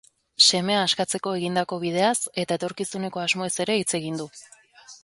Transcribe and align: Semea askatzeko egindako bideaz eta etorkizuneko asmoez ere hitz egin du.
Semea 0.45 0.79
askatzeko 0.85 1.33
egindako 1.41 1.79
bideaz 1.85 2.15
eta 2.45 2.59
etorkizuneko 2.61 3.25
asmoez 3.27 3.55
ere 3.69 3.79
hitz 3.83 3.91
egin 4.03 4.21
du. 4.25 4.33